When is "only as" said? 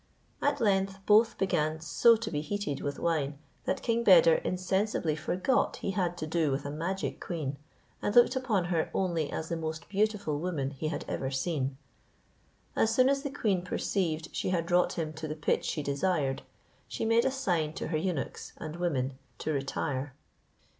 8.95-9.49